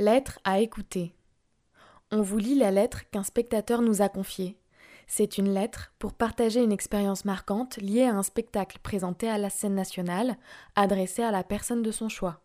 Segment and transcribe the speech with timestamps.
[0.00, 1.14] Lettre à écouter.
[2.10, 4.56] On vous lit la lettre qu'un spectateur nous a confiée.
[5.06, 9.50] C'est une lettre pour partager une expérience marquante liée à un spectacle présenté à la
[9.50, 10.38] scène nationale,
[10.74, 12.40] adressé à la personne de son choix.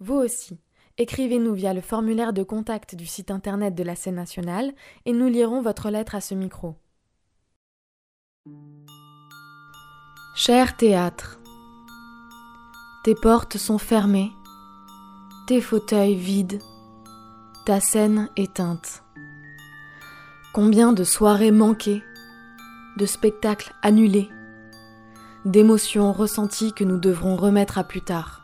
[0.00, 0.58] Vous aussi,
[0.96, 4.72] écrivez-nous via le formulaire de contact du site internet de la scène nationale
[5.06, 6.74] et nous lirons votre lettre à ce micro.
[10.34, 11.38] Cher théâtre,
[13.04, 14.32] tes portes sont fermées,
[15.46, 16.60] tes fauteuils vides
[17.68, 19.02] ta scène éteinte.
[20.54, 22.02] Combien de soirées manquées,
[22.96, 24.30] de spectacles annulés,
[25.44, 28.42] d'émotions ressenties que nous devrons remettre à plus tard.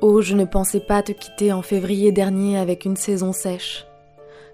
[0.00, 3.86] Oh, je ne pensais pas te quitter en février dernier avec une saison sèche.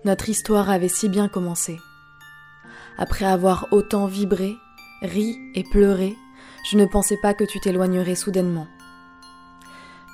[0.04, 1.80] Notre histoire avait si bien commencé.
[2.98, 4.56] Après avoir autant vibré,
[5.00, 6.14] ri et pleuré,
[6.70, 8.68] je ne pensais pas que tu t'éloignerais soudainement.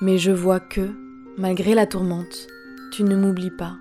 [0.01, 0.95] Mais je vois que,
[1.37, 2.47] malgré la tourmente,
[2.93, 3.77] tu ne m'oublies pas.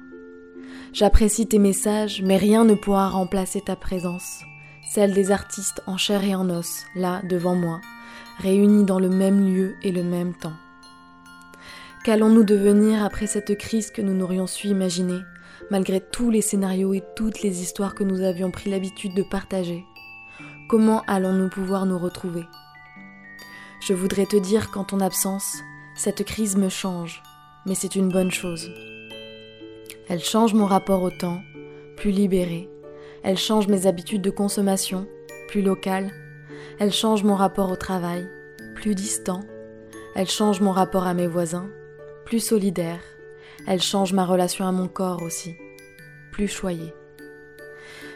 [0.94, 4.40] J'apprécie tes messages, mais rien ne pourra remplacer ta présence,
[4.90, 7.82] celle des artistes en chair et en os, là, devant moi,
[8.40, 10.56] réunis dans le même lieu et le même temps.
[12.06, 15.20] Qu'allons-nous devenir après cette crise que nous n'aurions su imaginer,
[15.70, 19.86] malgré tous les scénarios et toutes les histoires que nous avions pris l'habitude de partager?
[20.70, 22.46] Comment allons-nous pouvoir nous retrouver?
[23.82, 25.58] Je voudrais te dire qu'en ton absence,
[25.96, 27.22] cette crise me change,
[27.66, 28.70] mais c'est une bonne chose.
[30.12, 31.42] Elle change mon rapport au temps,
[31.96, 32.70] plus libéré.
[33.24, 35.08] Elle change mes habitudes de consommation,
[35.48, 36.12] plus locales.
[36.80, 38.28] Elle change mon rapport au travail,
[38.76, 39.40] plus distant.
[40.14, 41.70] Elle change mon rapport à mes voisins,
[42.26, 43.00] plus solidaire.
[43.66, 45.56] Elle change ma relation à mon corps aussi,
[46.34, 46.94] plus choyé.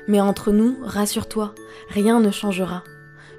[0.09, 1.55] Mais entre nous, rassure-toi,
[1.87, 2.83] rien ne changera.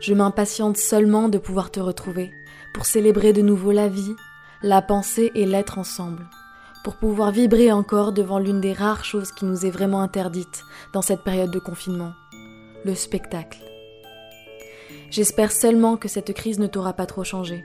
[0.00, 2.30] Je m'impatiente seulement de pouvoir te retrouver,
[2.72, 4.16] pour célébrer de nouveau la vie,
[4.62, 6.26] la pensée et l'être ensemble
[6.86, 11.02] pour pouvoir vibrer encore devant l'une des rares choses qui nous est vraiment interdite dans
[11.02, 12.12] cette période de confinement,
[12.84, 13.58] le spectacle.
[15.10, 17.64] J'espère seulement que cette crise ne t'aura pas trop changé,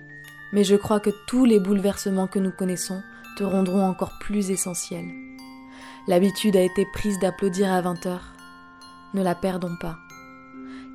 [0.53, 2.99] mais je crois que tous les bouleversements que nous connaissons
[3.37, 5.11] te rendront encore plus essentiels.
[6.07, 8.17] L'habitude a été prise d'applaudir à 20h.
[9.13, 9.97] Ne la perdons pas.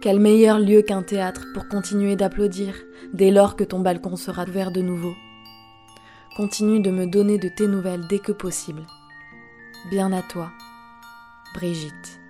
[0.03, 2.75] Quel meilleur lieu qu'un théâtre pour continuer d'applaudir
[3.14, 5.14] dès lors que ton balcon sera ouvert de nouveau
[6.36, 8.86] Continue de me donner de tes nouvelles dès que possible.
[9.88, 10.50] Bien à toi,
[11.54, 12.20] Brigitte.